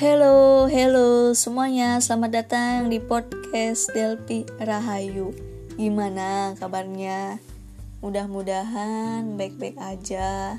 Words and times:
Hello, 0.00 0.64
hello 0.64 1.36
semuanya, 1.36 2.00
selamat 2.00 2.32
datang 2.32 2.88
di 2.88 2.96
podcast 2.96 3.92
Delpi 3.92 4.48
Rahayu. 4.56 5.36
Gimana 5.76 6.56
kabarnya? 6.56 7.36
Mudah-mudahan 8.00 9.36
baik-baik 9.36 9.76
aja, 9.76 10.56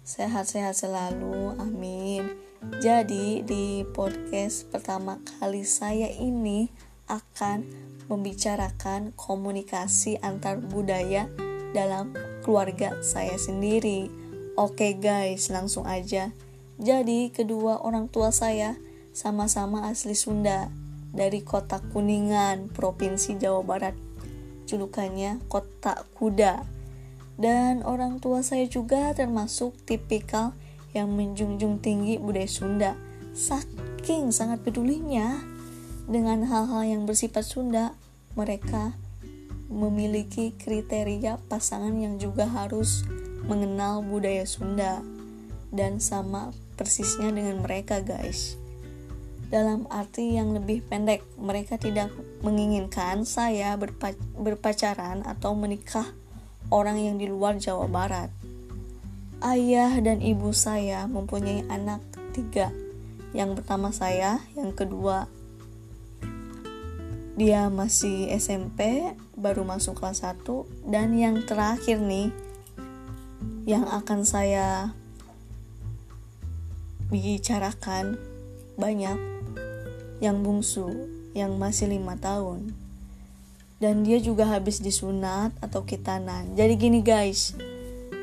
sehat-sehat 0.00 0.80
selalu, 0.80 1.60
amin. 1.60 2.32
Jadi, 2.80 3.44
di 3.44 3.84
podcast 3.84 4.64
pertama 4.72 5.20
kali 5.36 5.60
saya 5.68 6.08
ini 6.08 6.72
akan 7.04 7.68
membicarakan 8.08 9.12
komunikasi 9.12 10.16
antar 10.24 10.56
budaya 10.56 11.28
dalam 11.76 12.16
keluarga 12.40 12.96
saya 13.04 13.36
sendiri. 13.36 14.08
Oke, 14.56 14.96
guys, 14.96 15.52
langsung 15.52 15.84
aja. 15.84 16.32
Jadi, 16.80 17.28
kedua 17.28 17.84
orang 17.84 18.08
tua 18.08 18.32
saya 18.32 18.80
sama-sama 19.12 19.92
asli 19.92 20.16
Sunda 20.16 20.72
dari 21.12 21.44
kota 21.44 21.76
Kuningan, 21.92 22.72
Provinsi 22.72 23.36
Jawa 23.36 23.60
Barat. 23.60 23.92
Julukannya 24.64 25.44
Kota 25.50 26.08
Kuda. 26.16 26.64
Dan 27.36 27.84
orang 27.84 28.16
tua 28.16 28.40
saya 28.40 28.64
juga 28.64 29.12
termasuk 29.12 29.76
tipikal 29.84 30.56
yang 30.96 31.12
menjunjung 31.12 31.84
tinggi 31.84 32.16
budaya 32.16 32.48
Sunda. 32.48 32.92
Saking 33.36 34.32
sangat 34.32 34.64
pedulinya 34.64 35.36
dengan 36.08 36.48
hal-hal 36.48 36.82
yang 36.86 37.02
bersifat 37.04 37.44
Sunda, 37.44 37.92
mereka 38.38 38.96
memiliki 39.70 40.56
kriteria 40.56 41.38
pasangan 41.46 41.94
yang 41.94 42.16
juga 42.16 42.48
harus 42.48 43.04
mengenal 43.46 44.02
budaya 44.02 44.42
Sunda 44.48 45.02
dan 45.70 46.02
sama 46.02 46.50
persisnya 46.80 47.28
dengan 47.28 47.60
mereka 47.60 48.00
guys. 48.00 48.56
Dalam 49.52 49.84
arti 49.92 50.40
yang 50.40 50.56
lebih 50.56 50.80
pendek 50.88 51.20
mereka 51.36 51.76
tidak 51.76 52.08
menginginkan 52.40 53.28
saya 53.28 53.76
berpa 53.76 54.16
berpacaran 54.40 55.20
atau 55.28 55.52
menikah 55.52 56.08
orang 56.72 56.96
yang 56.96 57.20
di 57.20 57.28
luar 57.28 57.60
Jawa 57.60 57.84
Barat. 57.84 58.32
Ayah 59.44 59.92
dan 60.00 60.24
ibu 60.24 60.56
saya 60.56 61.04
mempunyai 61.04 61.68
anak 61.68 62.00
tiga. 62.32 62.72
Yang 63.36 63.60
pertama 63.60 63.92
saya 63.92 64.40
yang 64.56 64.72
kedua 64.72 65.28
dia 67.40 67.72
masih 67.72 68.28
SMP 68.36 69.12
baru 69.32 69.64
masuk 69.64 69.96
kelas 69.96 70.20
1 70.28 70.44
dan 70.92 71.16
yang 71.16 71.40
terakhir 71.48 71.96
nih 71.96 72.28
yang 73.64 73.88
akan 73.88 74.28
saya 74.28 74.92
bicarakan 77.10 78.16
banyak 78.78 79.18
yang 80.22 80.46
bungsu 80.46 81.10
yang 81.34 81.58
masih 81.58 81.90
lima 81.90 82.14
tahun. 82.16 82.72
Dan 83.80 84.04
dia 84.04 84.20
juga 84.20 84.44
habis 84.44 84.78
disunat 84.78 85.50
atau 85.58 85.82
kitanan. 85.88 86.52
Jadi 86.54 86.74
gini 86.76 87.00
guys. 87.00 87.56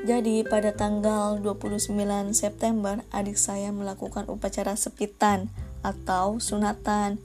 Jadi 0.08 0.46
pada 0.48 0.72
tanggal 0.72 1.42
29 1.42 1.92
September 2.32 3.02
adik 3.12 3.36
saya 3.36 3.74
melakukan 3.76 4.30
upacara 4.32 4.78
sepitan 4.78 5.52
atau 5.82 6.40
sunatan. 6.40 7.20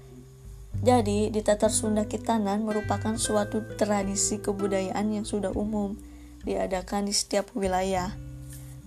Jadi 0.83 1.31
di 1.31 1.41
Tatar 1.45 1.71
Sunda 1.71 2.09
Kitanan 2.09 2.65
merupakan 2.67 3.15
suatu 3.15 3.63
tradisi 3.79 4.43
kebudayaan 4.43 5.15
yang 5.15 5.23
sudah 5.29 5.55
umum 5.55 5.95
diadakan 6.43 7.07
di 7.07 7.15
setiap 7.15 7.55
wilayah 7.55 8.11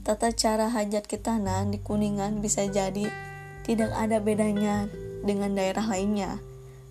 Tata 0.06 0.30
cara 0.38 0.70
hajat 0.70 1.10
kitanan 1.10 1.74
di 1.74 1.82
Kuningan 1.82 2.38
bisa 2.38 2.62
jadi 2.70 3.10
tidak 3.66 3.90
ada 3.98 4.22
bedanya 4.22 4.86
dengan 5.26 5.58
daerah 5.58 5.82
lainnya. 5.82 6.38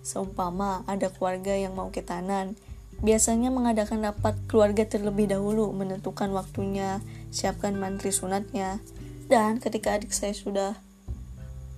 Seumpama 0.03 0.83
ada 0.83 1.07
keluarga 1.07 1.55
yang 1.55 1.79
mau 1.79 1.95
kitanan, 1.95 2.59
biasanya 2.99 3.55
mengadakan 3.55 4.03
rapat 4.03 4.35
keluarga 4.51 4.83
terlebih 4.83 5.31
dahulu 5.31 5.71
menentukan 5.71 6.27
waktunya, 6.35 6.99
siapkan 7.31 7.79
mantri 7.79 8.11
sunatnya. 8.11 8.83
Dan 9.31 9.63
ketika 9.63 9.95
adik 9.95 10.11
saya 10.11 10.35
sudah 10.35 10.75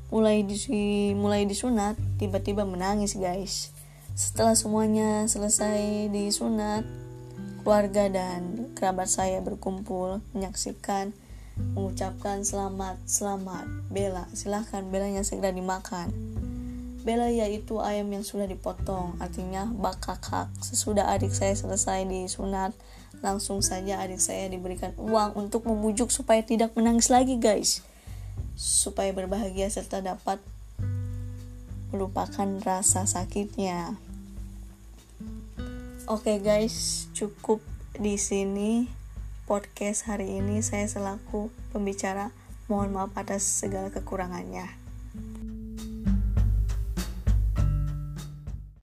mulai 0.10 0.42
di 0.42 0.58
mulai 1.14 1.46
disunat, 1.46 2.02
tiba-tiba 2.18 2.66
menangis, 2.66 3.14
guys. 3.14 3.70
Setelah 4.18 4.58
semuanya 4.58 5.30
selesai 5.30 6.10
disunat, 6.10 6.82
keluarga 7.62 8.10
dan 8.10 8.74
kerabat 8.74 9.06
saya 9.06 9.38
berkumpul 9.46 10.26
menyaksikan 10.34 11.14
mengucapkan 11.78 12.42
selamat, 12.42 12.98
selamat, 13.06 13.66
Bella, 13.90 14.26
silahkan 14.34 14.86
Belanya 14.88 15.22
segera 15.22 15.54
dimakan. 15.54 16.10
Bella 17.08 17.32
yaitu 17.32 17.80
ayam 17.80 18.12
yang 18.12 18.28
sudah 18.28 18.44
dipotong, 18.46 19.16
artinya 19.24 19.64
bakakak. 19.72 20.52
Sesudah 20.60 21.08
adik 21.16 21.32
saya 21.32 21.56
selesai 21.56 22.04
disunat, 22.04 22.76
langsung 23.24 23.64
saja 23.64 24.04
adik 24.04 24.20
saya 24.20 24.52
diberikan 24.52 24.92
uang 25.00 25.40
untuk 25.40 25.64
memujuk 25.64 26.12
supaya 26.12 26.44
tidak 26.44 26.76
menangis 26.76 27.08
lagi 27.08 27.40
guys. 27.40 27.80
Supaya 28.60 29.16
berbahagia 29.16 29.72
serta 29.72 30.04
dapat 30.04 30.44
melupakan 31.96 32.60
rasa 32.68 33.08
sakitnya. 33.08 33.96
Oke 36.08 36.36
okay 36.36 36.38
guys, 36.44 37.08
cukup 37.16 37.64
di 37.96 38.20
sini 38.20 38.88
podcast 39.48 40.12
hari 40.12 40.44
ini 40.44 40.60
saya 40.60 40.92
selaku 40.92 41.48
pembicara 41.72 42.36
mohon 42.68 42.92
maaf 42.92 43.16
atas 43.16 43.48
segala 43.48 43.88
kekurangannya. 43.88 44.87